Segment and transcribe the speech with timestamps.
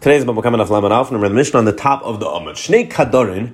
[0.00, 2.54] Today's Baba Kama off Laman Alf, and the Mishnah on the top of the Amud.
[2.54, 3.48] Shnei Kadorin,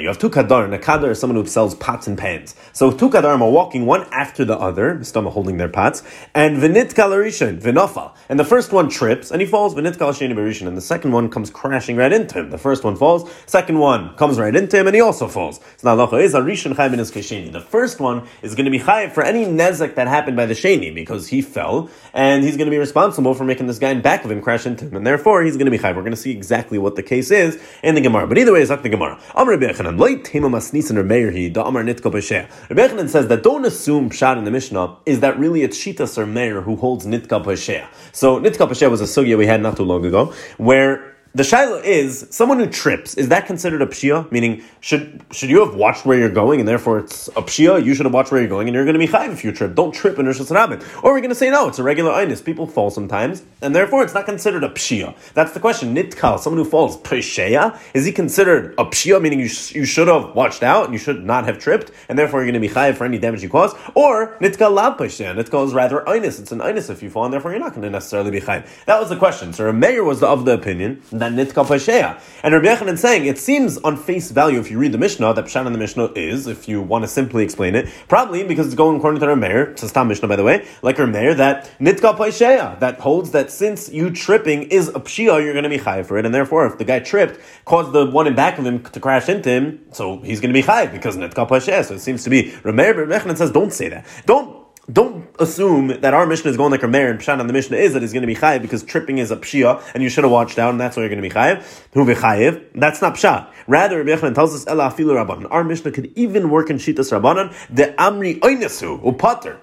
[0.00, 0.72] You have two Kadorin.
[0.72, 2.54] A Kadar is someone who sells pots and pans.
[2.72, 6.94] So two Kadarim are walking one after the other, Mistama holding their pots, and Vinit
[6.94, 8.14] Kalarishan, Vinofal.
[8.28, 11.50] And the first one trips, and he falls, Vinit Kalashini and the second one comes
[11.50, 12.50] crashing right into him.
[12.50, 15.58] The first one falls, second one comes right into him, and he also falls.
[15.78, 17.50] So now is Arishan Chayim is Kesheni.
[17.50, 20.54] The first one is going to be Chayiv for any Nezek that happened by the
[20.54, 24.02] Sheni, because he fell, and he's going to be responsible for making this guy in
[24.02, 25.96] back of him crash into him, and therefore therefore he's going to be chayv.
[25.96, 28.26] We're going to see exactly what the case is in the Gemara.
[28.26, 29.18] But either way, it's not the Gemara.
[29.34, 32.48] Amr Bechanan, loy tema masnisan or meir he da Amr nitko b'sheh.
[32.68, 36.26] Bechanan says that don't assume pshat in the Mishnah is that really it's Shita or
[36.26, 37.86] meir who holds nitka b'sheh.
[38.12, 41.82] So nitka b'sheh was a sugya we had not too long ago where the shaila
[41.82, 43.14] is someone who trips.
[43.14, 44.30] Is that considered a pshia?
[44.30, 47.82] Meaning, should should you have watched where you're going, and therefore it's a pshia?
[47.82, 49.50] You should have watched where you're going, and you're going to be chayv if you
[49.50, 49.74] trip.
[49.74, 50.82] Don't trip in Rishas Rabbit.
[51.02, 52.44] Or we're going to say no, it's a regular inus.
[52.44, 55.16] People fall sometimes, and therefore it's not considered a pshia.
[55.32, 55.94] That's the question.
[55.94, 59.22] Nitkal, someone who falls pshia, is he considered a pshia?
[59.22, 62.18] Meaning you sh- you should have watched out and you should not have tripped, and
[62.18, 63.74] therefore you're going to be chayv for any damage you cause.
[63.94, 65.34] Or nitkal lav pshia.
[65.34, 66.38] Nitkal is rather inus.
[66.40, 68.66] It's an inus if you fall, and therefore you're not going to necessarily be chayv.
[68.84, 69.54] That was the question.
[69.54, 73.78] So Meir was of the opinion that nitkal pshia and Rabbi Yechanan saying, it seems
[73.78, 76.68] on face value, if you read the Mishnah, that Pshat in the Mishnah is, if
[76.68, 79.88] you want to simply explain it, probably because it's going according to Rameir, it's a
[79.88, 84.10] Stam Mishnah by the way, like Rameir, that Nitka Paisheya, that holds that since you
[84.10, 86.84] tripping is a Pshia, you're going to be Chai for it, and therefore if the
[86.84, 90.40] guy tripped, caused the one in back of him to crash into him, so he's
[90.40, 91.84] going to be Chai because Nitka Paisheya.
[91.84, 94.04] So it seems to be Rabbi Yechanan says, don't say that.
[94.26, 94.61] Don't
[94.92, 97.74] don't assume that our mission is going like a mayor and Pshat on the mission
[97.74, 100.24] is that he's going to be chayiv because tripping is a pshia and you should
[100.24, 101.62] have watched out and that's why you're going to be chayiv.
[101.92, 102.78] Who be?
[102.78, 103.48] That's not pshat.
[103.66, 105.48] Rather, Rabbi Yechanan tells us ela afilu rabbanon.
[105.50, 109.58] Our mission could even work in shitas rabbanon the amri oinesu upater.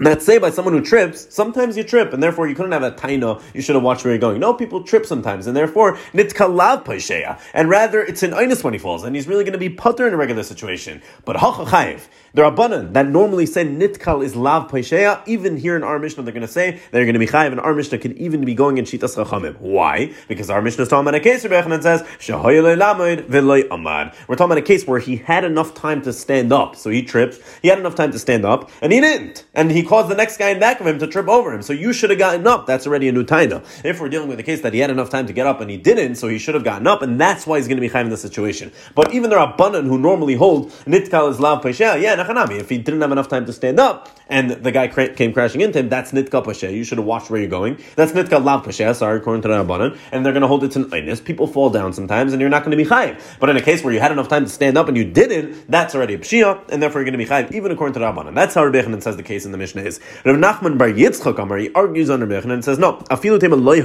[0.00, 2.90] Let's say by someone who trips, sometimes you trip, and therefore you couldn't have a
[2.90, 4.40] taina, you should have watched where you're going.
[4.40, 7.38] No, people trip sometimes, and therefore, nitkalav paisheya.
[7.52, 10.08] And rather, it's an einus when he falls, and he's really going to be putter
[10.08, 11.00] in a regular situation.
[11.24, 16.00] But hachachayiv, the Rabbanan that normally say nitkal is lav paisheya, even here in our
[16.00, 18.44] Mishnah, they're going to say they're going to be chayiv, and our Mishnah could even
[18.44, 19.56] be going in shitas chachamim.
[19.60, 20.12] Why?
[20.26, 24.14] Because our Mishnah is talking about a case, Rebbe and says, amad.
[24.26, 27.04] We're talking about a case where he had enough time to stand up, so he
[27.04, 29.44] trips, he had enough time to stand up, and he didn't.
[29.54, 31.62] And he caused the next guy in back of him to trip over him.
[31.62, 32.66] So you should have gotten up.
[32.66, 33.64] That's already a new taina.
[33.84, 35.70] If we're dealing with the case that he had enough time to get up and
[35.70, 37.88] he didn't, so he should have gotten up, and that's why he's going to be
[37.88, 38.72] chayim in the situation.
[38.96, 43.00] But even the Rabbanan who normally hold nitkal is lav pesha, yeah, If he didn't
[43.00, 46.44] have enough time to stand up and the guy came crashing into him, that's Nitka
[46.44, 46.72] pesha.
[46.72, 47.78] You should have watched where you're going.
[47.96, 48.94] That's Nitka lav pesha.
[48.94, 51.22] Sorry, according to the Rabbanan, and they're going to hold it to einus.
[51.24, 53.20] People fall down sometimes, and you're not going to be chayim.
[53.38, 55.70] But in a case where you had enough time to stand up and you didn't,
[55.70, 58.06] that's already a pshia, and therefore you're going to be chayim, even according to the
[58.06, 58.34] Rabbanan.
[58.34, 60.00] That's how Rabbi says the case in the Mishnah is.
[60.24, 63.82] Rav Nachman Bar Yitzchak Amar, he argues under Mechon and says, no, afilu tema loy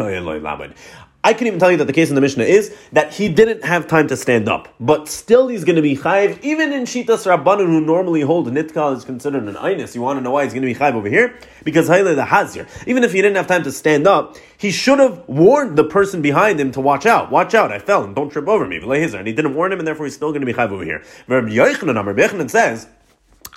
[1.21, 3.65] I can even tell you that the case in the Mishnah is that he didn't
[3.65, 7.27] have time to stand up, but still he's going to be chayiv, even in Shitas
[7.27, 9.95] Rabbanon, who normally hold nitkal is considered an einus.
[9.95, 11.37] You want to know why he's going to be chayiv over here?
[11.65, 12.67] Because Haile the Hazir.
[12.87, 16.21] Even if he didn't have time to stand up, he should have warned the person
[16.21, 17.29] behind him to watch out.
[17.31, 18.77] Watch out, I fell and don't trip over me.
[18.77, 21.03] And he didn't warn him, and therefore he's still going to be chayiv over here.
[21.27, 22.87] Rabbi Yochanan says,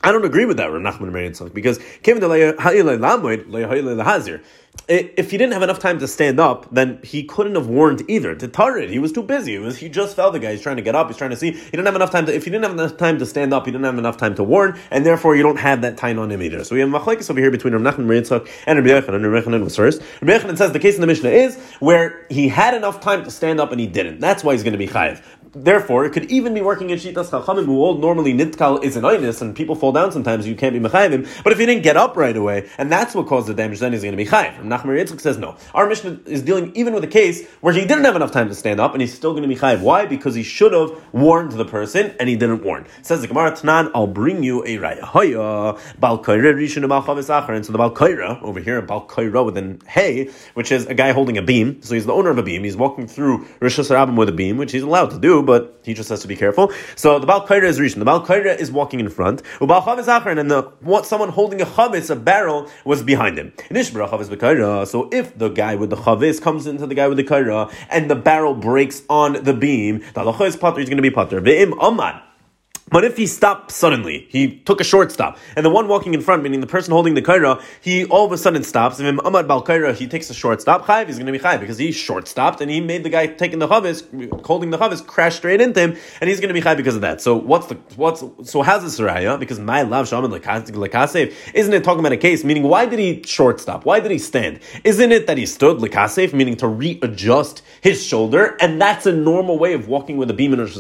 [0.05, 1.79] I don't agree with that, Rav Nachman Yitzchak, because
[4.89, 8.35] if he didn't have enough time to stand up, then he couldn't have warned either.
[8.35, 9.59] To Tarid, he was too busy.
[9.59, 10.33] Was he just fell.
[10.33, 10.53] The guy.
[10.53, 11.09] He's trying to get up.
[11.09, 11.53] He's trying to see.
[11.53, 12.35] He didn't have enough time to.
[12.35, 14.43] If he didn't have enough time to stand up, he didn't have enough time to
[14.43, 16.65] warn, and therefore you don't have that time on him either.
[16.65, 19.07] So we have machlekes over here between Rav Nachman Yitzchak and Rabbi.
[19.07, 20.03] And Rabbi Yechanan was first.
[20.21, 23.31] Rabbi Yechanan says the case in the Mishnah is where he had enough time to
[23.31, 24.21] stand up and he didn't.
[24.21, 25.23] That's why he's going to be chayiv.
[25.55, 29.05] Therefore, it could even be working in Shitas Chachamim, who all normally Nitkal is an
[29.05, 31.29] Inus, and people fall down sometimes, you can't be Mechayim.
[31.45, 33.93] But if he didn't get up right away, and that's what caused the damage, then
[33.93, 34.61] he's going to be Chayiv.
[34.61, 35.57] And Nachmar Yitzchak says no.
[35.75, 38.55] Our mission is dealing even with a case where he didn't have enough time to
[38.55, 39.83] stand up, and he's still going to be Chayiv.
[39.83, 40.07] Why?
[40.07, 42.87] Because he should have warned the person, and he didn't warn.
[43.03, 45.03] Says the Gemara, Tanan, I'll bring you a Raya.
[45.03, 47.93] Hoya, Bal Rishon And so the Bal
[48.43, 51.83] over here, Bal Kaira with an hay, which is a guy holding a beam.
[51.83, 52.65] So he's the owner of a beam.
[52.65, 55.95] He's walking through Rishon Sarabim with a beam, which he's allowed to do, but he
[55.95, 56.73] just has to be careful.
[56.97, 57.99] So the Baal Kaira is reaching.
[57.99, 59.43] The Baal Kaira is walking in front.
[59.61, 63.53] Ubal Chavis Achron, and the what someone holding a Chavis, a barrel, was behind him.
[63.57, 68.11] So if the guy with the Chavis comes into the guy with the Kaira, and
[68.11, 71.41] the barrel breaks on the beam, the halacha is potter, he's going to be potter.
[71.41, 72.23] Ve'im Amad.
[72.93, 76.21] But if he stopped suddenly, he took a short stop, and the one walking in
[76.21, 79.01] front, meaning the person holding the kaira, he all of a sudden stops.
[79.01, 81.61] If Ahmad Bal kaira, he takes a short stop, chayiv, is going to be chayiv
[81.61, 85.05] because he short stopped and he made the guy taking the chavis, holding the chavis,
[85.07, 87.21] crash straight into him, and he's going to be chayiv because of that.
[87.23, 89.41] So what's the what's so how's this raya?
[89.41, 92.45] Because my love shaman lekasev, isn't it talking about a case?
[92.45, 93.87] Meaning, why did he short stop?
[93.87, 94.61] Why did he stand?
[94.85, 99.59] Isn't it that he stood lekasev, meaning to readjust his shoulder, and that's a normal
[99.59, 100.77] way of walking with a beam in Rosh.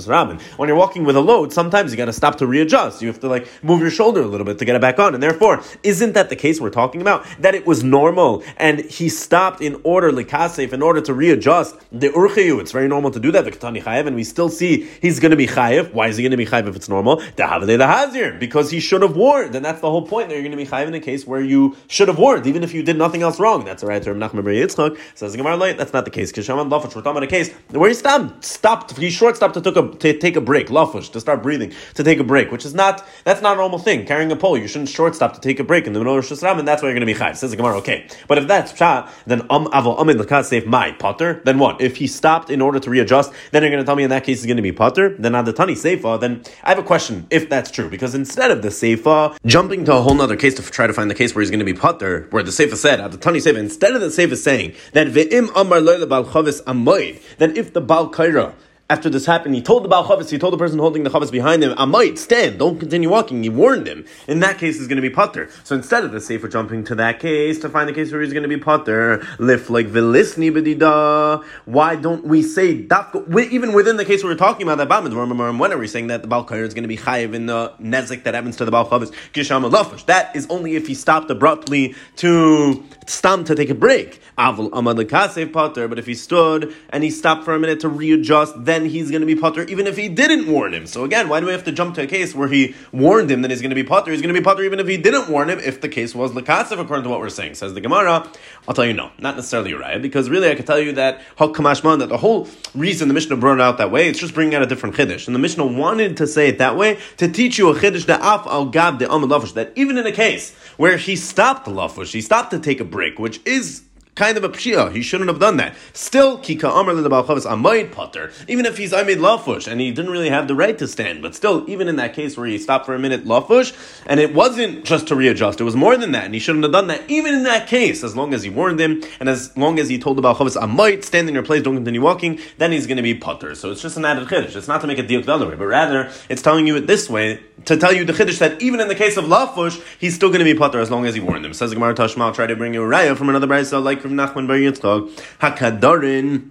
[0.57, 3.01] When you're walking with a load, sometimes you got to stop to readjust.
[3.01, 5.15] You have to like move your shoulder a little bit to get it back on.
[5.15, 7.25] And therefore, isn't that the case we're talking about?
[7.39, 12.09] That it was normal and he stopped in order, likasef, in order to readjust the
[12.09, 12.61] urchayu.
[12.61, 15.31] It's very normal to do that, the katani chayev, and we still see he's going
[15.31, 15.93] to be chayev.
[15.93, 17.17] Why is he going to be chayev if it's normal?
[17.17, 19.55] The havade the hazir, because he should have warned.
[19.55, 21.41] And that's the whole point that you're going to be chayev in a case where
[21.41, 23.65] you should have warned, even if you did nothing else wrong.
[23.65, 24.19] That's the right term.
[24.19, 25.79] Nachman Yitzchak says the Gemara light.
[25.79, 26.31] That's not the case.
[26.33, 29.77] Because We're talking about a case where he stopped, stopped, he short stopped to, took
[29.77, 32.75] a, to take a break, lafush, to start breathing, to take a break, which is
[32.75, 34.07] not that's not a normal thing.
[34.07, 36.43] Carrying a pole, you shouldn't shortstop to take a break in the middle of Rosh
[36.43, 37.37] and that's why you're going to be chayv.
[37.37, 38.07] Says the Gemara, okay.
[38.29, 41.41] But if that's pshat, then um avol amid lakat save my potter.
[41.45, 41.81] Then what?
[41.81, 44.25] If he stopped in order to readjust, then you're going to tell me in that
[44.25, 45.17] case he's going to be potter.
[45.19, 48.51] Then on the tani seifa, then I have a question if that's true because instead
[48.51, 51.35] of the seifa jumping to a whole other case to try to find the case
[51.35, 53.95] where he's going to be potter, where the seifa said at the tani seifa, instead
[53.95, 58.11] of the seifa saying that ve'im amar lo bal chavis amoid, then if the bal
[58.11, 58.55] kaira
[58.91, 61.33] after this happened, he told the Baal Chavis, he told the person holding the Chavis
[61.33, 63.43] behind him, I might stand, don't continue walking.
[63.43, 64.05] He warned him.
[64.29, 65.49] In that case, he's going to be putter.
[65.65, 68.35] So instead of the safer jumping to that case to find the case where he's
[68.35, 73.97] going to be putter, lift like Vilisni Bedida, why don't we say Dafka, even within
[73.97, 76.45] the case we are talking about, that Bamid, when are we saying that the Baal
[76.45, 79.11] Chavis is going to be chayiv in the Nezik that happens to the Baal Chavis?
[79.33, 84.21] Kisham That is only if he stopped abruptly to stam to take a break.
[84.39, 88.65] Avul Amad Potter, but if he stood and he stopped for a minute to readjust,
[88.65, 90.87] then he's going to be Potter, even if he didn't warn him.
[90.87, 93.43] So again, why do we have to jump to a case where he warned him
[93.43, 94.11] that he's going to be Potter?
[94.11, 96.33] He's going to be Potter even if he didn't warn him, if the case was
[96.33, 97.55] Lakasev, according to what we're saying.
[97.55, 98.31] Says the Gemara,
[98.67, 101.99] I'll tell you no, not necessarily right, because really I can tell you that Hakamashman,
[101.99, 104.63] that the whole reason the Mishnah brought it out that way, it's just bringing out
[104.63, 105.27] a different Chiddush.
[105.27, 108.17] And the Mishnah wanted to say it that way to teach you a Chiddush, the
[108.17, 112.13] Af al Gab, the Amad that even in a case where he stopped the Lafush,
[112.13, 113.83] he stopped to take a break, which is
[114.15, 114.93] kind of a pshia.
[114.93, 115.75] He shouldn't have done that.
[115.95, 118.31] Still, kika amr chavis amayid potter.
[118.47, 121.35] Even if he's made lafush and he didn't really have the right to stand, but
[121.35, 123.75] still, even in that case where he stopped for a minute lafush,
[124.07, 126.73] and it wasn't just to readjust, it was more than that, and he shouldn't have
[126.73, 127.03] done that.
[127.09, 129.99] Even in that case, as long as he warned him and as long as he
[129.99, 133.03] told the chavis amayid, stand in your place, don't continue walking, then he's going to
[133.03, 133.55] be potter.
[133.55, 134.55] So it's just an added chiddush.
[134.55, 136.87] It's not to make a deal the other way, but rather it's telling you it
[136.87, 140.15] this way to tell you the chiddush that even in the case of lafush, he's
[140.15, 141.55] still going to be potter as long as he warned him.
[141.55, 144.02] Says the Gemara Tashma, I'll try to bring you a raya from another brayso like
[144.03, 145.09] from Nachman Bar Yitzchak,
[145.41, 146.51] Hakadarin.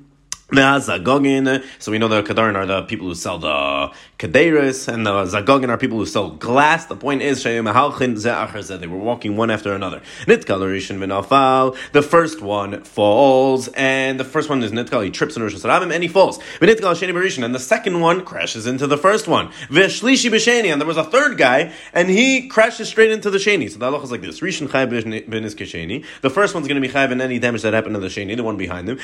[0.53, 5.69] So we know the Kadarin are the people who sell the Kaderis, and the Zagogin
[5.69, 6.85] are people who sell glass.
[6.85, 10.01] The point is, they were walking one after another.
[10.27, 15.93] The first one falls, and the first one is Nitkal, he trips in Rosh Hashanah,
[15.93, 16.39] and he falls.
[16.59, 19.49] And the second one crashes into the first one.
[19.69, 23.69] And there was a third guy, and he crashes straight into the Sheni.
[23.71, 24.39] So the halach is like this.
[24.39, 28.35] The first one's going to be chayv in any damage that happened to the Sheni,
[28.35, 28.99] the one behind him.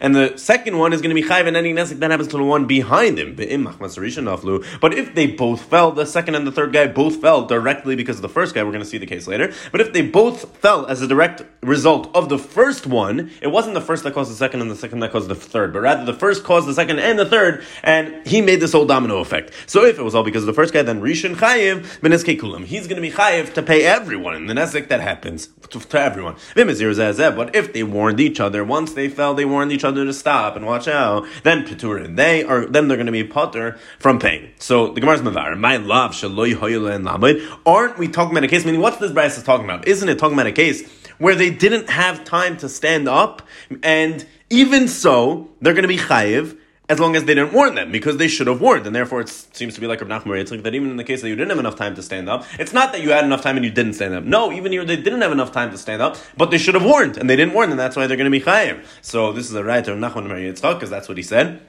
[0.00, 2.36] And the second one is going to be chayv and any nesik that happens to
[2.36, 3.34] the one behind him.
[3.36, 8.16] But if they both fell, the second and the third guy both fell directly because
[8.16, 9.52] of the first guy, we're going to see the case later.
[9.72, 13.74] But if they both fell as a direct result of the first one, it wasn't
[13.74, 16.04] the first that caused the second and the second that caused the third, but rather
[16.04, 19.52] the first caused the second and the third, and he made this whole domino effect.
[19.66, 22.64] So if it was all because of the first guy, then Rishon Chayiv, Beneske Kulam.
[22.64, 26.00] He's going to be Chayiv to pay everyone in the Nesek that happens to, to
[26.00, 26.36] everyone.
[26.54, 30.56] But if they warned each other, once they fell, they warned each other to stop
[30.56, 32.16] and watch out, then Peturin.
[32.16, 34.50] They are, then they're to be potter from pain.
[34.58, 37.42] So the Gemara's Mavar, my love, Shaloi Hoyla and Lamed.
[37.64, 38.64] Aren't we talking about a case?
[38.64, 39.86] Meaning, what's this Bryce is talking about?
[39.86, 43.42] Isn't it talking about a case where they didn't have time to stand up,
[43.82, 47.90] and even so, they're going to be chayiv as long as they didn't warn them,
[47.90, 50.50] because they should have warned, and therefore it seems to be like Rav Nachman.
[50.50, 52.44] Like that even in the case that you didn't have enough time to stand up,
[52.58, 54.24] it's not that you had enough time and you didn't stand up.
[54.24, 56.84] No, even here they didn't have enough time to stand up, but they should have
[56.84, 58.84] warned, and they didn't warn, and that's why they're going to be chayiv.
[59.02, 61.60] So this is a right of Nachman Yitzchak, because that's what he said.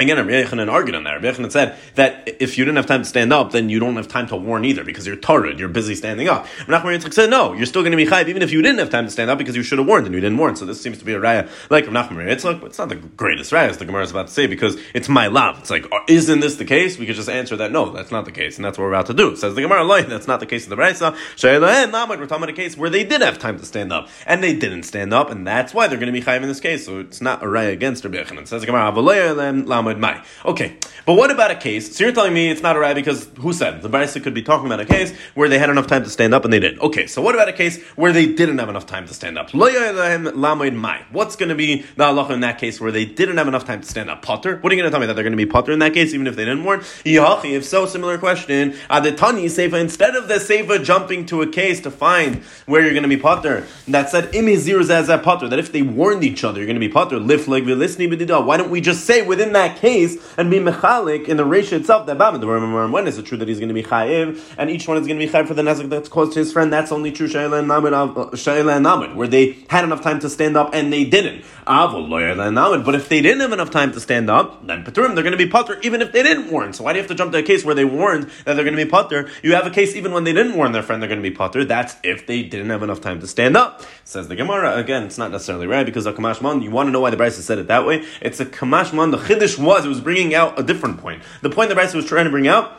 [0.00, 1.22] Again, Rabbi Yechanan argued on that.
[1.22, 3.96] Rabbi Yechanan said that if you didn't have time to stand up, then you don't
[3.96, 6.46] have time to warn either because you're tired, you're busy standing up.
[6.66, 8.88] Rabbi Yitzchak said, no, you're still going to be chayv even if you didn't have
[8.88, 10.56] time to stand up because you should have warned and you didn't warn.
[10.56, 13.52] So this seems to be a raya like Nachman Yitzchak, but it's not the greatest
[13.52, 15.58] raya as the Gemara is about to say because it's my love.
[15.58, 16.98] It's like, uh, isn't this the case?
[16.98, 19.06] We could just answer that no, that's not the case, and that's what we're about
[19.06, 19.36] to do.
[19.36, 21.14] Says the Gemara, like, that's not the case of the Raisa.
[21.42, 24.54] We're talking about a case where they did have time to stand up and they
[24.54, 26.86] didn't stand up, and that's why they're going to be chayv in this case.
[26.86, 28.46] So it's not a raya against Rabbi Yechanan.
[28.46, 28.90] Says the Gemara,
[29.98, 30.22] mai.
[30.44, 31.96] Okay, but what about a case?
[31.96, 34.42] So you're telling me it's not a right because who said the Brisa could be
[34.42, 36.80] talking about a case where they had enough time to stand up and they didn't.
[36.80, 39.52] Okay, so what about a case where they didn't have enough time to stand up?
[39.52, 43.80] What's going to be the halacha in that case where they didn't have enough time
[43.80, 44.22] to stand up?
[44.22, 44.58] Potter?
[44.58, 45.94] What are you going to tell me that they're going to be potter in that
[45.94, 46.82] case, even if they didn't warn?
[47.04, 48.72] If so, similar question.
[48.90, 53.02] Adetani seifa instead of the seifa jumping to a case to find where you're going
[53.02, 56.66] to be potter that said imizir zazah potter that if they warned each other you're
[56.66, 57.18] going to be potter.
[57.20, 62.06] Why don't we just say within that case and be mechalik in the ratio itself
[62.06, 65.06] that when is it true that he's going to be chayiv and each one is
[65.06, 66.72] going to be chayiv for the nazik that's caused to his friend?
[66.72, 70.74] That's only true shayla uh, and namid where they had enough time to stand up
[70.74, 71.44] and they didn't.
[71.66, 75.38] But if they didn't have enough time to stand up, then Peturim, they're going to
[75.38, 76.72] be potter even if they didn't warn.
[76.72, 78.64] So why do you have to jump to a case where they warned that they're
[78.64, 79.28] going to be potter?
[79.42, 81.34] You have a case even when they didn't warn their friend they're going to be
[81.34, 81.64] potter.
[81.64, 83.82] That's if they didn't have enough time to stand up.
[84.04, 84.76] Says the Gemara.
[84.76, 87.40] Again, it's not necessarily right because a Kamashman, you want to know why the Brisa
[87.40, 88.04] said it that way?
[88.20, 89.10] It's a Kamashman.
[89.12, 91.22] The Chiddush was, it was bringing out a different point.
[91.42, 92.72] The point the Brisa was trying to bring out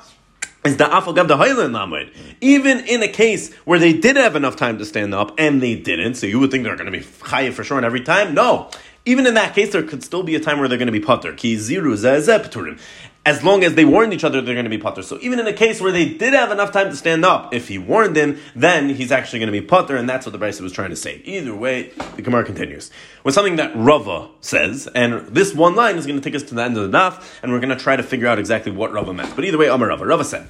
[0.63, 2.11] is the afal the Hailan Lamed.
[2.39, 5.75] Even in a case where they did have enough time to stand up and they
[5.75, 8.33] didn't, so you would think they're going to be chayiv for sure on every time.
[8.33, 8.69] No.
[9.05, 10.99] Even in that case, there could still be a time where they're going to be
[10.99, 11.33] putter.
[11.33, 11.97] Ki ziru
[13.23, 15.03] as long as they warned each other, they're going to be potter.
[15.03, 17.67] So even in a case where they did have enough time to stand up, if
[17.67, 20.61] he warned him, then he's actually going to be potter, and that's what the Brisa
[20.61, 21.21] was trying to say.
[21.23, 22.89] Either way, the Gemara continues
[23.23, 26.55] with something that Rava says, and this one line is going to take us to
[26.55, 28.91] the end of the daf, and we're going to try to figure out exactly what
[28.91, 29.35] Rava meant.
[29.35, 30.05] But either way, Amar Rava.
[30.05, 30.49] Rava said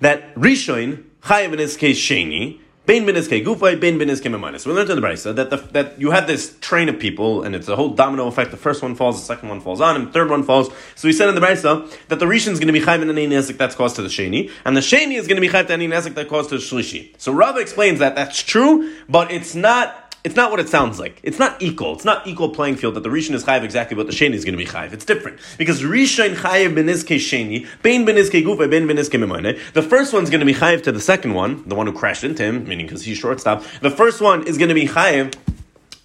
[0.00, 4.66] that Rishoin chayiv in his case sheni Bain ben iske gufay, bain ben iske memanis.
[4.66, 7.54] We learned in the Brisa that the, that you have this train of people, and
[7.54, 8.50] it's a whole domino effect.
[8.50, 10.70] The first one falls, the second one falls on him, the third one falls.
[10.96, 13.10] So we said in the Brisa that the Rishon is going to be chayv in
[13.10, 15.66] any nesik that's caused to the Sheni, and the Sheni is going to be chayv
[15.66, 17.14] to any nesik that caused to the Shlishi.
[17.18, 21.20] So Rava explains that that's true, but it's not it's not what it sounds like.
[21.22, 21.94] It's not equal.
[21.94, 24.44] It's not equal playing field that the Rishon is chayiv exactly what the Sheni is
[24.44, 24.92] going to be chayiv.
[24.92, 25.40] It's different.
[25.56, 29.58] Because Rishon chayiv benizke Sheni, bein benizke gufa, bein benizke memane.
[29.72, 32.24] The first one's going to be chayiv to the second one, the one who crashed
[32.24, 33.62] into him, meaning because he's shortstop.
[33.80, 35.34] The first one is going to be chayiv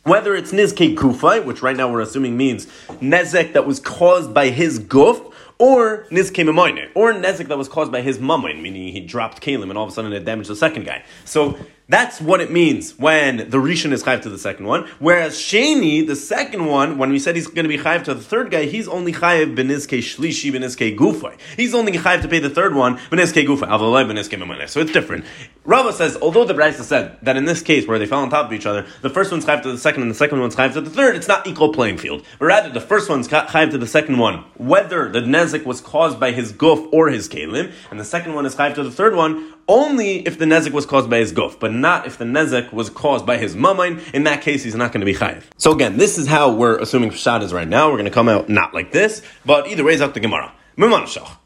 [0.04, 2.68] whether it's nizke kufai, which right now we're assuming means
[3.02, 7.92] nezek that was caused by his guf, or nizke memoine, or nezek that was caused
[7.92, 10.56] by his mamoin, meaning he dropped kalim and all of a sudden it damaged the
[10.56, 11.04] second guy.
[11.26, 14.88] So that's what it means when the Rishon is chayiv to the second one.
[14.98, 18.24] Whereas Sheni, the second one, when we said he's going to be chayiv to the
[18.24, 21.38] third guy, he's only chayiv benizke shlishi benizke gufay.
[21.56, 24.68] He's only chayiv to pay the third one benizke gufay avalei benizke memaneh.
[24.68, 25.26] So it's different.
[25.64, 28.48] Rava says, although the Brisa said that in this case where they fell on top
[28.48, 30.74] of each other, the first one's chayiv to the second and the second one's chayiv
[30.74, 32.24] to the third, it's not equal playing field.
[32.40, 36.20] But rather, the first one's chayiv to the second one, whether the nezik was caused
[36.20, 39.16] by his guf or his kalim, and the second one is chayiv to the third
[39.16, 42.72] one only if the nezik was caused by his guf, but not if the nezik
[42.72, 44.02] was caused by his mamain.
[44.14, 45.44] In that case, he's not going to be chayiv.
[45.58, 47.90] So again, this is how we're assuming Pshat is right now.
[47.90, 50.52] We're going to come out not like this, but either way, it's up to Gemara.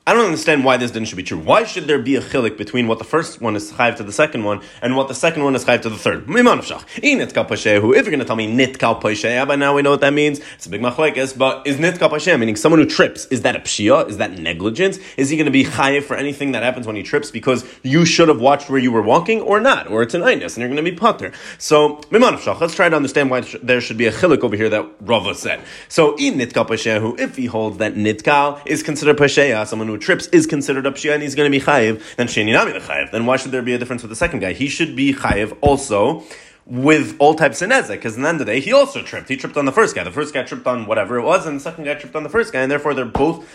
[0.07, 1.37] I don't understand why this didn't should be true.
[1.37, 4.11] Why should there be a chilik between what the first one is chayiv to the
[4.11, 6.23] second one and what the second one is chayiv to the third?
[6.27, 10.39] If you're going to tell me nitkal pashehu, by now we know what that means.
[10.55, 13.25] It's a big machlekes, but is nitkal pashehu meaning someone who trips?
[13.25, 14.09] Is that a pshia?
[14.09, 14.97] Is that negligence?
[15.15, 18.03] Is he going to be chayiv for anything that happens when he trips because you
[18.03, 20.69] should have watched where you were walking or not, or it's an einus and you're
[20.69, 21.31] going to be potter?
[21.59, 25.35] So let's try to understand why there should be a chilik over here that Rava
[25.35, 25.61] said.
[25.87, 30.27] So in nitkal pashehu, if he holds that nitkal is considered pasheya, someone who trips
[30.27, 33.11] is considered a pshia and he's going to be chayiv, then sheni nami the chayiv.
[33.11, 34.53] Then why should there be a difference with the second guy?
[34.53, 36.23] He should be chayiv also
[36.65, 39.27] with all types of nezek, because in the end of the day, he also tripped.
[39.27, 40.03] He tripped on the first guy.
[40.03, 42.29] The first guy tripped on whatever it was, and the second guy tripped on the
[42.29, 43.47] first guy, and therefore they're both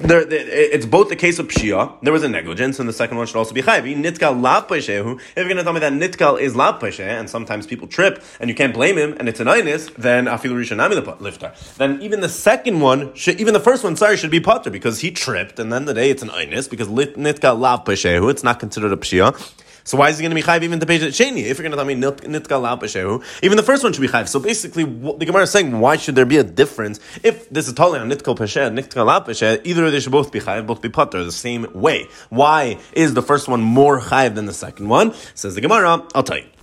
[0.00, 1.94] there, it's both the case of pshia.
[2.02, 3.84] There was a negligence, and the second one should also be chayiv.
[3.96, 7.86] Nitkal lav If you're going to tell me that nitkal is lav and sometimes people
[7.86, 11.52] trip, and you can't blame him, and it's an inus, then afilu rishanami lifter.
[11.76, 15.00] Then even the second one, should, even the first one, sorry, should be potter because
[15.00, 18.92] he tripped, and then the day it's an inus because nitkal lav It's not considered
[18.92, 19.34] a pshia.
[19.90, 21.42] So why is he going to be chayv even to pay sheni?
[21.42, 24.28] If you're going to tell me nitkal al even the first one should be chayv.
[24.28, 27.74] So basically, the Gemara is saying, why should there be a difference if this is
[27.74, 31.24] totally on nitkal pesher, nitkal al Either they should both be chayv, both be potter
[31.24, 32.06] the same way.
[32.28, 35.12] Why is the first one more chayv than the second one?
[35.34, 36.06] Says the Gemara.
[36.14, 36.59] I'll tell you.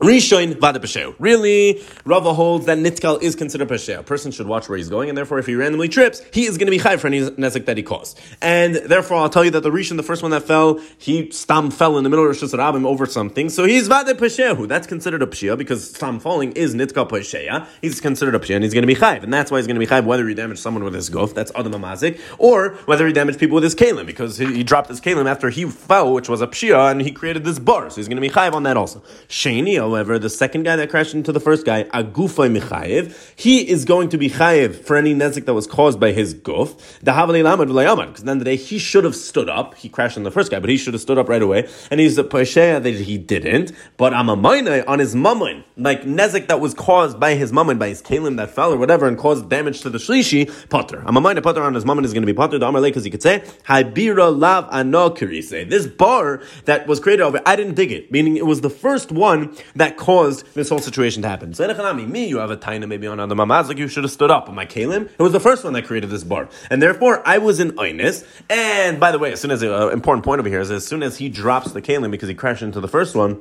[0.00, 1.12] Rishoin vada peshew.
[1.18, 3.98] Really, Rava holds that nitkal is considered peshew.
[3.98, 6.56] A person should watch where he's going, and therefore, if he randomly trips, he is
[6.56, 8.20] going to be chayv for any nezik that he caused.
[8.40, 11.72] And therefore, I'll tell you that the Rishon, the first one that fell, he stam
[11.72, 14.68] fell in the middle of Rosh Hashanah over something, so he's vada peshew.
[14.68, 17.66] That's considered a pshia because stam falling is nitkal pesheya.
[17.82, 19.80] He's considered a pshia, and he's going to be chayv, and that's why he's going
[19.80, 23.04] to be chayv whether he damaged someone with his gof, that's adam amazik, or whether
[23.04, 26.14] he damaged people with his kalim because he, he, dropped his kalim after he fell,
[26.14, 28.52] which was a pshia, and he created this bar, so he's going to be chayv
[28.52, 29.00] on that also.
[29.28, 33.84] Sheni however, the second guy that crashed into the first guy, agufay michayev, he is
[33.84, 36.76] going to be chayev for any nezik that was caused by his guf.
[37.00, 39.74] The Havali Lamad because then the day he should have stood up.
[39.74, 41.68] He crashed into the first guy, but he should have stood up right away.
[41.90, 43.72] And he's a poshea that he didn't.
[43.96, 47.78] But I'm a minor on his mammon, like nezik that was caused by his mammon,
[47.78, 50.48] by his kalim that fell or whatever, and caused damage to the shlishi.
[50.68, 51.02] Potter.
[51.06, 52.58] I'm a minor potter on his mammon is going to be potter.
[52.58, 55.68] The Amar because he could say Haibira lav anokirise.
[55.70, 58.10] This bar that was created over, I didn't dig it.
[58.10, 61.54] Meaning it was the first one that caused this whole situation to happen.
[61.54, 64.30] So me, you have a taina maybe on other mamaz, like you should have stood
[64.30, 64.46] up.
[64.46, 66.48] But my kalim, it was the first one that created this bar.
[66.70, 68.26] And therefore, I was in Einis.
[68.50, 70.86] And by the way, as soon as, an uh, important point over here is as
[70.86, 73.40] soon as he drops the kalim because he crashed into the first one,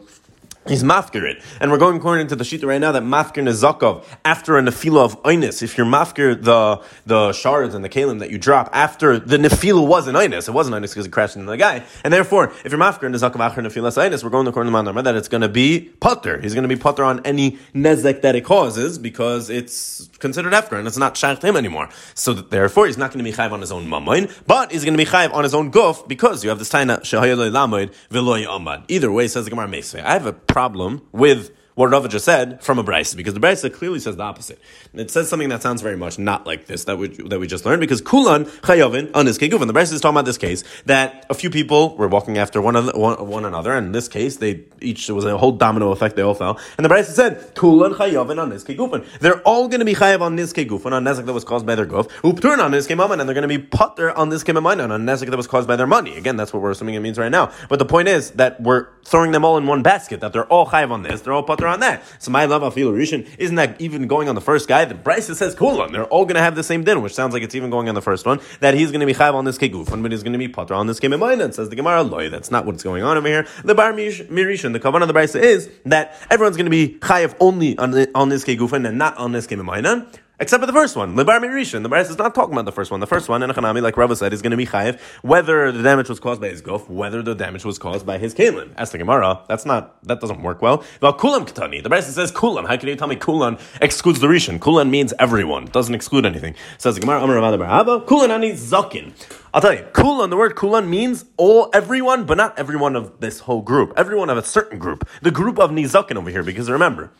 [0.67, 1.41] He's mafkir it.
[1.61, 5.05] And we're going according to the shita right now that mafkir nezakov after a nefila
[5.05, 5.61] of oinis.
[5.61, 9.87] If you're mafkir the, the shards and the kalim that you drop after the nefila
[9.87, 11.83] was an oinis, it wasn't oinis because it crashed into the guy.
[12.03, 15.15] And therefore, if you're mafkir nezakov after nefila oinis, we're going according to the that
[15.15, 16.41] it's going to be putter.
[16.41, 20.77] He's going to be putter on any nezek that it causes because it's considered efker
[20.77, 21.89] and it's not shaykh him anymore.
[22.13, 24.95] So therefore, he's not going to be chayv on his own mamain, but he's going
[24.95, 28.45] to be chayv on his own guf because you have this taina shahayaloi lamoid v'loy
[28.45, 28.83] amad.
[28.87, 30.03] Either way, says the Gemara Mesei.
[30.03, 33.71] I have a problem with what Rava just said from a brisa, because the brisa
[33.71, 34.59] clearly says the opposite.
[34.95, 37.67] It says something that sounds very much not like this that we, that we just
[37.67, 39.67] learned, because kulan chayovin anis keguvin.
[39.67, 42.75] The brisa is talking about this case that a few people were walking after one,
[42.75, 46.15] other, one, one another, and in this case, they each was a whole domino effect.
[46.15, 49.05] They all fell, and the brisa said kulan chayovin anis keguvin.
[49.19, 51.75] They're all going to be chayav on this kegufin on nezek that was caused by
[51.75, 52.09] their guf.
[52.27, 55.29] Upturn on this kemaman, and they're going to be putter on this kemaman on nezek
[55.29, 56.17] that was caused by their money.
[56.17, 57.51] Again, that's what we're assuming it means right now.
[57.69, 60.21] But the point is that we're throwing them all in one basket.
[60.21, 61.21] That they're all chayav on this.
[61.21, 62.03] They're all putter on that.
[62.19, 64.85] So my love afilu rishon isn't that even going on the first guy?
[64.85, 65.91] The Bryce says kulan.
[65.91, 67.95] They're all going to have the same din, which sounds like it's even going on
[67.95, 68.39] the first one.
[68.59, 70.73] That he's going to be chayav on this kegufan, but he's going to be potter
[70.73, 71.53] on this kememaina.
[71.53, 72.29] Says the Gemara loy.
[72.29, 73.47] That's not what's going on over here.
[73.63, 74.73] The bar mirishon.
[74.73, 78.09] The kavan of the Bryce is that everyone's going to be chayav only on, the,
[78.15, 80.07] on this kegufan and not on this kememaina.
[80.39, 81.81] Except for the first one, Libar Mirishan.
[81.81, 82.99] The Baris is not talking about the first one.
[82.99, 85.81] The first one, in Hanami, like Rava said, is going to be chayiv whether the
[85.81, 88.71] damage was caused by his gof, whether the damage was caused by his kalim.
[88.77, 90.83] As the Gemara, that's not that doesn't work well.
[91.01, 91.81] Well, kulam katani.
[91.81, 92.67] The Baris says kulam.
[92.67, 94.61] How can you tell me kulan excludes the rishon?
[94.61, 95.65] Kulan means everyone.
[95.65, 96.53] doesn't exclude anything.
[96.77, 98.05] Says the Gemara, Amar Ravada Baraba.
[98.05, 99.13] Kulan ani zakin.
[99.55, 100.29] I'll tell you, kulan.
[100.29, 103.91] The word kulan means all everyone, but not everyone of this whole group.
[103.97, 105.09] Everyone of a certain group.
[105.23, 107.11] The group of nizakin over here, because remember.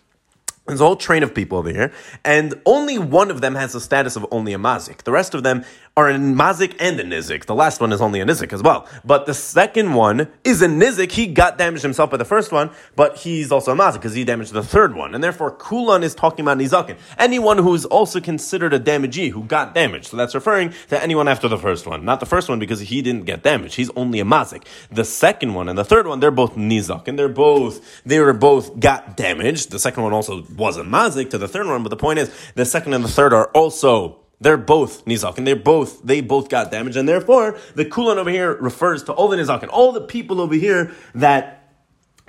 [0.67, 1.93] There's a whole train of people over here,
[2.25, 5.03] and only one of them has the status of only a mazik.
[5.03, 5.63] The rest of them
[5.97, 7.45] are in mazik and a nizik.
[7.45, 8.87] The last one is only a nizik as well.
[9.03, 11.11] But the second one is a nizik.
[11.11, 14.23] He got damaged himself by the first one, but he's also a mazik because he
[14.23, 15.15] damaged the third one.
[15.15, 16.97] And therefore, kulan is talking about nizakin.
[17.17, 20.05] Anyone who is also considered a damagee who got damaged.
[20.05, 22.05] So that's referring to anyone after the first one.
[22.05, 23.73] Not the first one because he didn't get damaged.
[23.75, 24.65] He's only a mazik.
[24.91, 27.07] The second one and the third one, they're both nizak.
[27.07, 29.71] And they're both, they were both got damaged.
[29.71, 31.81] The second one also was a mazik to the third one.
[31.81, 35.47] But the point is, the second and the third are also they're both nizak, and
[35.47, 39.27] they're both they both got damaged, and therefore the kulan over here refers to all
[39.27, 41.56] the nizak and all the people over here that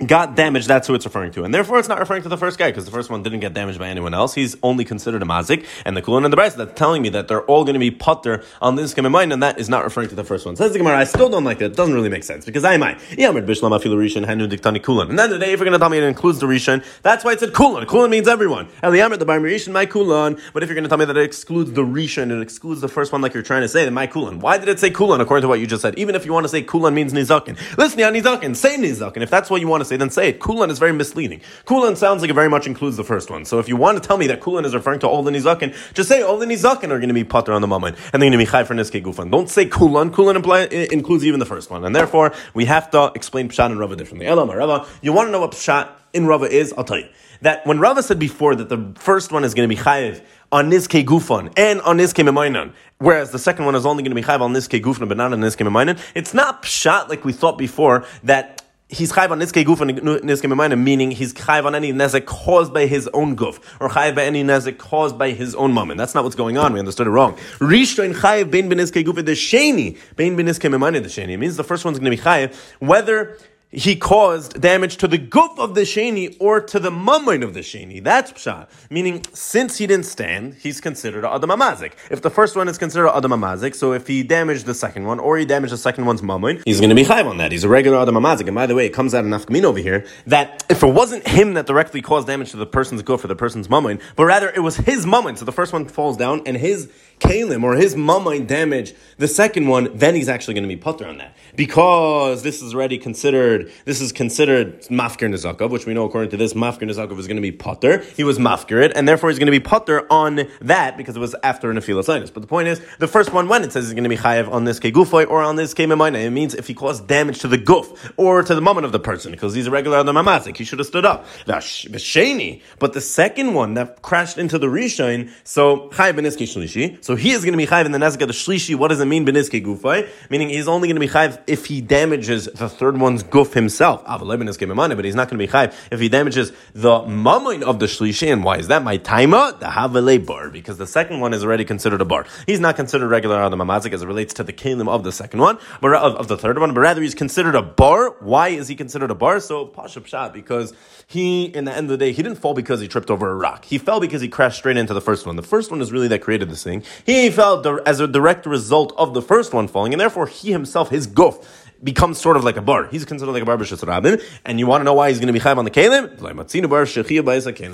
[0.05, 1.43] got damaged, that's who it's referring to.
[1.43, 3.53] And therefore, it's not referring to the first guy, because the first one didn't get
[3.53, 4.33] damaged by anyone else.
[4.33, 5.65] He's only considered a mazik.
[5.85, 7.91] And the kulon and the brisa that's telling me that they're all going to be
[7.91, 10.55] putter on this in mind, and that is not referring to the first one.
[10.55, 11.65] Says the Gemara, I still don't like it.
[11.65, 12.97] It doesn't really make sense, because I might.
[13.11, 15.09] Yamit Bishlamafilo Rishan, Hanu Diktani Kulin.
[15.09, 17.23] And then the day, if you're going to tell me it includes the rishon, that's
[17.23, 17.85] why it said kulon.
[17.85, 18.67] Kulon means everyone.
[18.83, 20.39] Eliyamer, the bar rishon, my kulon.
[20.53, 22.87] But if you're going to tell me that it excludes the rishon, it excludes the
[22.87, 24.39] first one like you're trying to say, then my kulon.
[24.39, 25.97] Why did it say kulon according to what you just said?
[25.99, 27.57] Even if you want to say kulon means nizakin.
[27.77, 28.55] Listen, yeah, nizakin.
[28.55, 29.21] Say nizakin.
[29.21, 30.39] If that's what you want to say, then say it.
[30.39, 31.41] Kulan is very misleading.
[31.65, 33.43] Kulan sounds like it very much includes the first one.
[33.43, 35.75] So if you want to tell me that Kulan is referring to all the Nizakin,
[35.93, 38.29] just say all the Nizakin are going to be Pater on the moment, and they're
[38.29, 39.31] going to be Chai for Niske Gufan.
[39.31, 40.13] Don't say Kulan.
[40.13, 41.83] Kulan imply, includes even the first one.
[41.83, 44.27] And therefore, we have to explain Pshat and Rava differently.
[44.27, 46.73] Elam, Rava, you want to know what Pshat in Rava is?
[46.77, 47.09] I'll tell you.
[47.41, 50.21] That when Rava said before that the first one is going to be Chayiv
[50.51, 54.15] on Niske Gufan and on Niske Memainan, whereas the second one is only going to
[54.15, 57.31] be Chayiv on Niske Gufan but not on Niske Memainan, it's not Pshat like we
[57.31, 58.58] thought before that
[58.89, 62.73] he's chayv on niske guf and niske memayna, meaning he's chayv on any nezek caused
[62.73, 65.77] by his own guf, or chayv by any nezek caused by his own.
[65.77, 66.73] And that's not what's going on.
[66.73, 67.35] We understood it wrong.
[67.59, 71.33] Rishon chayv bein beniske guf the sheni, bein beniske memayna the sheni.
[71.33, 73.37] It means the first one's going to be chayv, whether
[73.71, 77.59] he caused damage to the guf of the sheni or to the mummin of the
[77.59, 78.03] sheni.
[78.03, 78.67] That's pshat.
[78.89, 81.93] Meaning, since he didn't stand, he's considered adam amazik.
[82.09, 85.19] If the first one is considered adam amazik, so if he damaged the second one
[85.19, 87.51] or he damaged the second one's mummin, he's going to be chayv on that.
[87.51, 88.47] He's a regular adam amazik.
[88.47, 91.27] And by the way, it comes out in nafkamin over here that if it wasn't
[91.27, 94.49] him that directly caused damage to the person's guf or the person's mummin, but rather
[94.49, 97.95] it was his mummin, so the first one falls down and his kalim or his
[97.95, 102.41] mummin damage the second one, then he's actually going to be putter on that because
[102.41, 106.53] this is already considered this is considered mafkir nizakov, which we know according to this
[106.53, 107.99] mafkir nizakov is going to be potter.
[108.15, 111.35] He was mafkir, and therefore he's going to be potter on that because it was
[111.43, 114.09] after nefilas But the point is, the first one when it says he's going to
[114.09, 117.39] be chayev on this kegufoy or on this kememaina, it means if he caused damage
[117.39, 120.05] to the goof or to the moment of the person because he's a regular on
[120.05, 121.25] the mamazik, he should have stood up.
[121.45, 127.31] But the second one that crashed into the rishon, so chayev beniski shlishi, so he
[127.31, 128.75] is going to be chayev in the nezek of the shlishi.
[128.75, 130.07] What does it mean beniski gufay?
[130.29, 134.03] Meaning he's only going to be chayev if he damages the third one's guf himself.
[134.05, 138.31] But he's not going to be chayev if he damages the mamoin of the shlishi.
[138.31, 138.83] And why is that?
[138.83, 142.27] My timer the havale bar because the second one is already considered a bar.
[142.45, 145.11] He's not considered regular on the mamazik as it relates to the kingdom of the
[145.11, 148.17] second one, but of, of, the third one, but rather he's considered a bar.
[148.19, 149.39] Why is he considered a bar?
[149.39, 150.75] So pashup shot because
[151.07, 153.35] he, in the end of the day, he didn't fall because he tripped over a
[153.35, 153.65] rock.
[153.65, 155.37] He fell because he crashed straight into the first one.
[155.37, 156.83] The first one is really that created this thing.
[157.05, 160.89] He fell as a direct result of the first one falling, and therefore he himself,
[160.89, 161.43] his guf,
[161.83, 162.87] becomes sort of like a bar.
[162.87, 165.33] He's considered like a bar rabin, and you want to know why he's going to
[165.33, 166.17] be chayv on the kalim?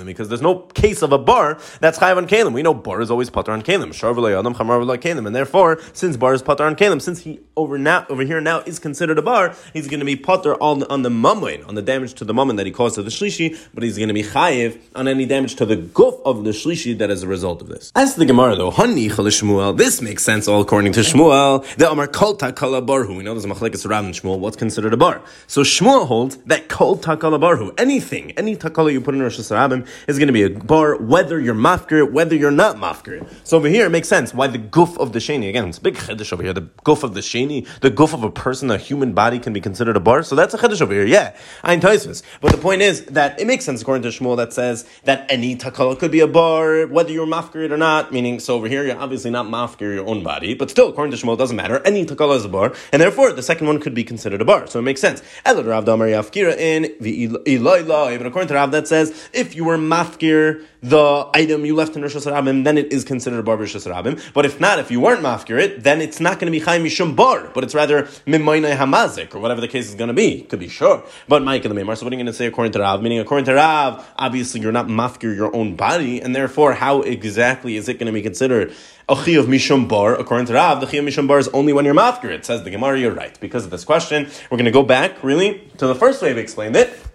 [0.06, 2.52] Because there's no case of a bar that's chayv on kalim.
[2.52, 5.26] We know bar is always pater on kalim.
[5.26, 8.60] and therefore, since bar is pater on kalim, since he over now over here now
[8.60, 11.82] is considered a bar, he's going to be pater on on the mumwain, on the
[11.82, 14.22] damage to the mumwain that he caused to the shlishi, but he's going to be
[14.22, 17.68] chayiv on any damage to the guf of the shlishi that is a result of
[17.68, 17.92] this.
[17.94, 21.64] As the Gemara though, hani Shmuel, this makes sense all according to Shmuel.
[21.76, 23.16] The Amar Kol Takala Barhu.
[23.16, 25.22] We know there's a machlekes Rav and Shmuel, what's considered a bar?
[25.46, 29.88] So Shmuel holds that kol takala barhu, anything, any takala you put in Rosh Hashanah
[30.06, 33.26] is going to be a bar, whether you're mafkir, whether you're not mafkir.
[33.42, 35.80] So over here, it makes sense why the goof of the sheni, again, it's a
[35.80, 38.76] big chiddush over here, the goof of the sheni, the goof of a person, a
[38.76, 40.22] human body can be considered a bar.
[40.22, 41.34] So that's a chiddush over here, yeah.
[41.64, 42.22] Ein Taisvis.
[42.42, 45.56] But the point is that it makes sense according to Shmuel that says that any
[45.56, 48.98] takala could be a bar, whether you're mafkir or not, meaning, so over here, you're
[48.98, 51.80] obviously not mafkir your own body, but still, according to Shmuel, it doesn't matter.
[51.86, 54.66] Any takala is a bar, and therefore, the second one could be considered a bar.
[54.66, 55.22] So it makes sense.
[55.44, 57.08] Elad Rav Damar Yafkira in the
[57.52, 62.02] Even according to Rav, that says if you were mafkir the item you left in
[62.02, 64.32] Rosh Hashanah, then it is considered a bar Rosh Hashanah.
[64.32, 66.84] But if not, if you weren't mafkir it, then it's not going to be Chaim
[66.84, 70.42] Mishum Bar, but it's rather Mimoinai Hamazik, or whatever the case is going to be.
[70.42, 71.04] Could be sure.
[71.26, 73.02] But Mike and the Mimar, so what are you going to say according to Rav?
[73.02, 77.76] Meaning, according to Rav, obviously you're not mafkir your own body, and therefore, how exactly
[77.76, 78.72] is it going to be considered
[79.08, 80.14] a chi of mishum bar.
[80.14, 82.30] According to Rav, the chi of mishum bar is only when you're mafkir.
[82.30, 83.38] It says the Gemara, you're right.
[83.40, 86.40] Because of this question, we're going to go back, really, to the first way we
[86.40, 87.05] explained it.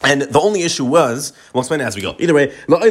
[0.00, 2.14] And the only issue was, we'll explain it as we go.
[2.20, 2.90] Either way, really,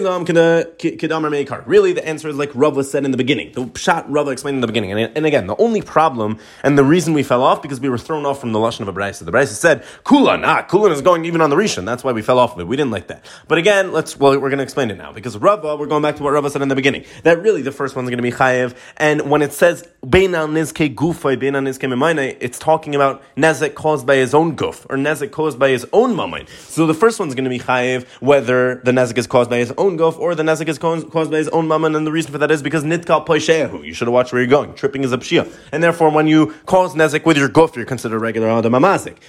[1.93, 3.53] the answer is like Rava said in the beginning.
[3.53, 4.91] The shot Rava explained in the beginning.
[4.91, 8.25] And, again, the only problem and the reason we fell off because we were thrown
[8.25, 9.23] off from the lashon of a brisa.
[9.23, 11.85] The brisa said kulan, ah, kulan is going even on the rishon.
[11.85, 12.67] That's why we fell off of it.
[12.67, 13.23] We didn't like that.
[13.47, 16.17] But again, let's well, we're going to explain it now because Rava, we're going back
[16.17, 17.05] to what Rava said in the beginning.
[17.23, 18.75] That really the first one's going to be chayev.
[18.97, 24.05] And when it says beina nizke gufay, beina nizke memaine, it's talking about nezek caused
[24.05, 26.49] by his own guf or nezek caused by his own mamain.
[26.49, 29.71] So the first one's going to be chayiv whether the nezik is caused by his
[29.77, 32.37] own goof or the nezik is caused by his own mammon, and the reason for
[32.39, 33.85] that is because nitkal poishehu.
[33.85, 34.73] You should have watched where you're going.
[34.73, 38.19] Tripping is a pshia, and therefore when you cause nezik with your goof, you're considered
[38.19, 38.73] regular adam.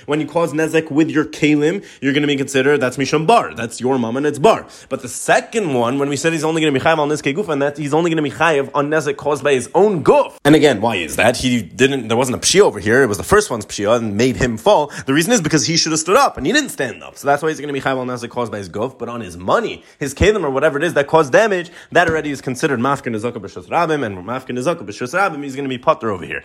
[0.06, 3.54] When you cause nezik with your kalim, you're going to be considered that's mishum bar.
[3.54, 4.66] That's your mammon, it's bar.
[4.88, 7.22] But the second one, when we said he's only going to be chayiv on this
[7.22, 10.02] goof, and that he's only going to be chayiv on nezik caused by his own
[10.02, 10.38] goof.
[10.44, 11.36] And again, why is that?
[11.36, 12.08] He didn't.
[12.08, 13.02] There wasn't a pshia over here.
[13.02, 14.92] It was the first one's pshia and made him fall.
[15.06, 17.16] The reason is because he should have stood up and he didn't stand up.
[17.16, 19.08] So that's why he's going to be chayiv on nezek caused by his guf, but
[19.08, 22.40] on his money, his kelim or whatever it is that caused damage, that already is
[22.40, 26.10] considered mafkin nezaka b'shus rabim, and mafkin nezaka b'shus rabim, he's going to be potter
[26.10, 26.42] over here.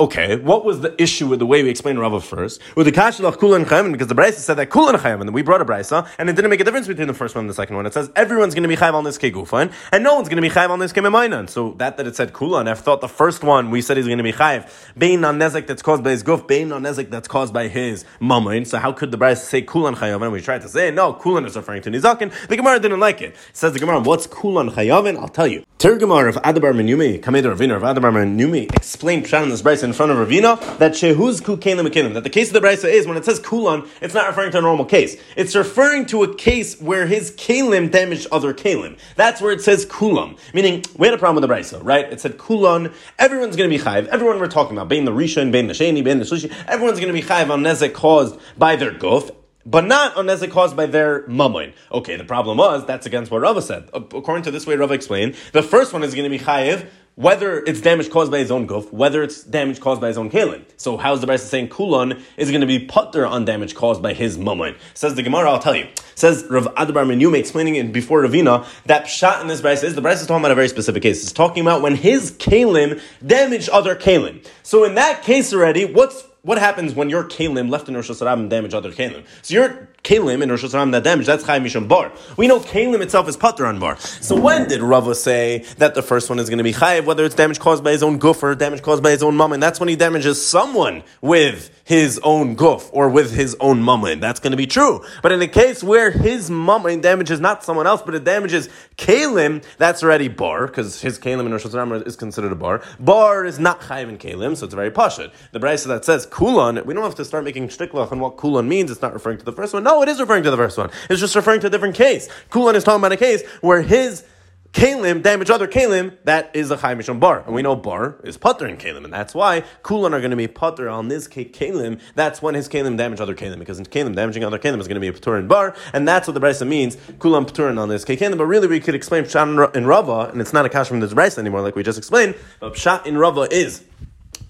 [0.00, 2.60] Okay, what was the issue with the way we explained Rava first?
[2.76, 5.60] With the kashalach kulan chayim, because the brisa said that kulan chayim, and we brought
[5.60, 7.74] a brisa, and it didn't make a difference between the first one and the second
[7.74, 7.84] one.
[7.84, 10.48] It says everyone's going to be chayim on this kegufan, and no one's going to
[10.48, 11.50] be chayim on this kememainan.
[11.50, 14.18] So that that it said kulan, I thought the first one we said he's going
[14.18, 17.26] to be chayim, bein on nezek that's caused by his guf, bein on nezek that's
[17.26, 18.68] caused by his mamain.
[18.68, 20.22] So how could the brisa say kulan chayim?
[20.22, 22.32] And we tried to say no, kulan is referring to nizakin.
[22.46, 23.30] The Gemara didn't like it.
[23.30, 25.18] it says the Gemara, what's kulan chayavin?
[25.18, 25.64] I'll tell you.
[25.80, 29.94] Tergemar of Adabar Menumi, Kameda Ravina of Adabar Menumi, explained Pshat in this brisa in
[29.94, 33.16] front of Ravina that Shehuz Kukelim Akilim, that the case of the Brisa is when
[33.16, 35.16] it says Kulan, it's not referring to a normal case.
[35.34, 38.98] It's referring to a case where his Kalim damaged other Kalim.
[39.16, 40.38] That's where it says Kulam.
[40.52, 42.04] Meaning, we had a problem with the Brisa, right?
[42.12, 44.06] It said Kulan, everyone's going to be Chayv.
[44.08, 47.12] Everyone we're talking about, Bain the Rishon, Bain the Sheni, Bain the Shlishi, everyone's going
[47.12, 49.34] to be Chayv on Nezek caused by their Guf
[49.68, 51.74] but not on nezek caused by their mamoin.
[51.92, 53.90] Okay, the problem was that's against what Rava said.
[53.92, 56.86] According to this way Rava explained, the first one is going to be chayiv
[57.18, 60.30] whether it's damage caused by his own goof, whether it's damage caused by his own
[60.30, 60.62] kalim.
[60.76, 64.12] So how's the Brisa saying kulon is going to be putter on damage caused by
[64.12, 64.76] his mamoin?
[64.94, 65.88] Says the Gemara, I'll tell you.
[66.14, 70.00] Says Rav Adabar Menyume explaining it before Ravina that shot in this Brisa is the
[70.00, 71.24] Brisa is talking about a very specific case.
[71.24, 74.46] It's talking about when his kalim damaged other kalim.
[74.62, 78.48] So in that case already, what's what happens when your kalim left in Rosh Hashanah
[78.48, 79.24] damage other kalim?
[79.42, 82.12] So your kalim in Rosh Hashanah that damage, that's Chayim Mishum Bar.
[82.36, 83.98] We know kalim itself is Pater on Bar.
[83.98, 87.24] So when did Rava say that the first one is going to be Chayiv, whether
[87.24, 89.62] it's damage caused by his own goof or damage caused by his own mum, and
[89.62, 94.20] that's when he damages someone with his own goof or with his own mummin.
[94.20, 95.02] That's going to be true.
[95.22, 99.64] But in a case where his mummin damages not someone else, but it damages kalim,
[99.78, 102.82] that's already bar, because his kalim in Rosh Hashanah is considered a bar.
[103.00, 105.32] Bar is not Chayiv in kalim, so it's very pashut.
[105.52, 108.66] The Brisa that says kulon, we don't have to start making shtiklach on what kulon
[108.66, 108.90] means.
[108.90, 109.82] It's not referring to the first one.
[109.82, 110.90] No, it is referring to the first one.
[111.08, 112.28] It's just referring to a different case.
[112.50, 114.24] Kulon is talking about a case where his
[114.72, 117.42] Kalim damage other Kalim, that is a Chaimishon bar.
[117.46, 120.36] And we know bar is putter in Kalim, and that's why Kulan are going to
[120.36, 122.00] be putter on this Kalim.
[122.14, 125.00] That's when his Kalim damage other Kalim, because in Kalim damaging other Kalim is going
[125.00, 128.04] to be a in bar, and that's what the Brisa means, Kulan putter on this
[128.04, 128.36] Kalim.
[128.36, 131.14] But really, we could explain Pshat in Rava, and it's not a cash from this
[131.14, 132.34] Brisa anymore, like we just explained.
[132.60, 133.84] But Pshat in Rava is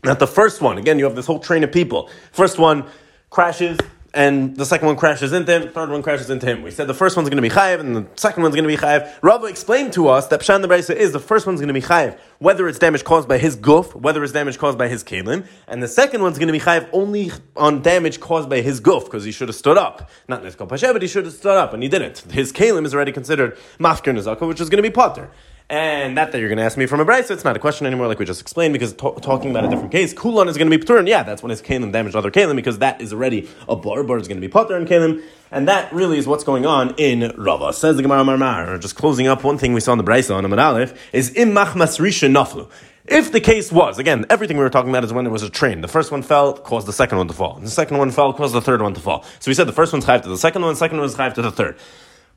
[0.05, 2.11] not the first one, again, you have this whole train of people.
[2.33, 2.87] First one
[3.31, 3.79] crashes,
[4.15, 6.63] and the second one crashes into him, third one crashes into him.
[6.63, 8.69] We said the first one's going to be chayiv, and the second one's going to
[8.69, 9.19] be chayiv.
[9.23, 11.83] Rava explained to us that Pshan the Brisa is the first one's going to be
[11.83, 15.47] chayiv, whether it's damage caused by his goof, whether it's damage caused by his kalim,
[15.67, 19.05] and the second one's going to be chayiv only on damage caused by his goof,
[19.05, 20.11] because he should have stood up.
[20.27, 22.19] Not Neskal Pasha, but he should have stood up, and he didn't.
[22.33, 25.31] His kalim is already considered mafkir nezaka, which is going to be potter.
[25.71, 27.87] And that that you're going to ask me from a brisa, it's not a question
[27.87, 30.79] anymore, like we just explained, because talking about a different case, kulon is going to
[30.79, 33.77] be ptur, yeah, that's when his kalim damaged other kalim, because that is already a
[33.77, 36.65] bar, bar is going to be potter and kalim, and that really is what's going
[36.65, 37.75] on in Rava.
[37.75, 40.45] Says the Gemara Marmar, just closing up, one thing we saw in the brisa on
[40.45, 42.71] Amad Aleph is im machmas risha naflu.
[43.05, 45.51] If the case was, again, everything we were talking about is when there was a
[45.51, 45.83] train.
[45.83, 47.59] The first one fell, caused the second one to fall.
[47.59, 49.23] The second one fell, caused the third one to fall.
[49.39, 51.15] So we said the first one's chayiv to the second one, the second one is
[51.15, 51.77] chayiv to the third.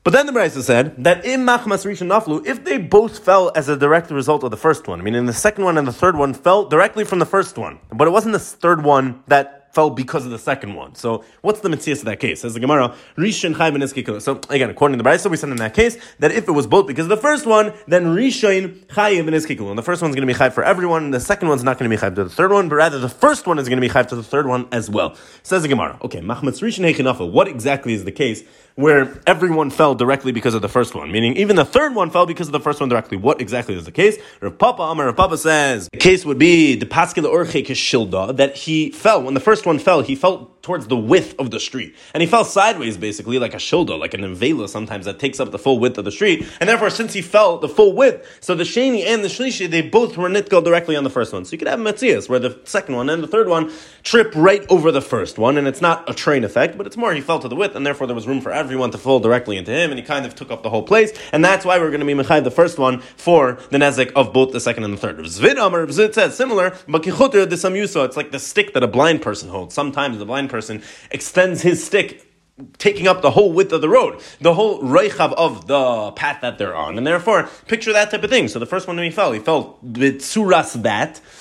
[0.03, 3.69] But then the Brisa said that im machmas rishon naflu, if they both fell as
[3.69, 6.33] a direct result of the first one, meaning the second one and the third one
[6.33, 10.25] fell directly from the first one, but it wasn't the third one that fell because
[10.25, 10.95] of the second one.
[10.95, 12.41] So what's the mitzvah of that case?
[12.41, 15.55] Says the Gemara, Rishon Chayv and So again, according to the Brisa, we said in
[15.57, 19.19] that case that if it was both because of the first one, then Rishon Chayv
[19.19, 21.63] and And the first one's going to be Chayv for everyone, and the second one's
[21.63, 23.69] not going to be Chayv to the third one, but rather the first one is
[23.69, 25.15] going to be Chayv to the third one as well.
[25.43, 28.43] Says the Gemara, okay, Machmatz Rishon Hechinafa, what exactly is the case
[28.75, 31.11] where everyone fell directly because of the first one?
[31.11, 33.17] Meaning even the third one fell because of the first one directly.
[33.17, 34.17] What exactly is the case?
[34.39, 38.55] Rav Papa Amar Rav Papa says the case would be the Paskil Orche Kishilda that
[38.55, 40.01] he fell when the first one fell.
[40.01, 43.57] He fell towards the width of the street, and he fell sideways, basically like a
[43.57, 46.47] shilda, like an invela sometimes that takes up the full width of the street.
[46.59, 49.81] And therefore, since he fell the full width, so the sheni and the shlishi they
[49.81, 51.45] both were nitgal directly on the first one.
[51.45, 53.71] So you could have metzias where the second one and the third one
[54.03, 57.13] trip right over the first one, and it's not a train effect, but it's more
[57.13, 59.57] he fell to the width, and therefore there was room for everyone to fall directly
[59.57, 61.89] into him, and he kind of took up the whole place, and that's why we're
[61.89, 64.93] going to be mechai the first one for the nezek of both the second and
[64.93, 65.17] the third.
[65.17, 68.87] Zvid Amar Zvid says similar, but kichuter the samusa, it's like the stick that a
[68.87, 69.73] blind person holds.
[69.73, 72.30] Sometimes the blind person extends his stick
[72.77, 76.57] taking up the whole width of the road, the whole reichav of the path that
[76.57, 78.47] they're on, and therefore picture that type of thing.
[78.47, 80.73] So the first one when he fell, he fell with suras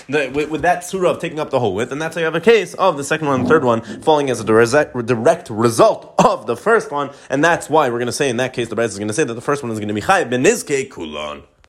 [0.09, 2.25] the, with, with, that surah of taking up the whole width, and that's how you
[2.25, 6.15] have a case of the second one and third one falling as a direct, result
[6.25, 8.75] of the first one, and that's why we're going to say in that case the
[8.75, 10.89] Bride is going to say that the first one is going to be chay benizke
[10.89, 11.43] kulon.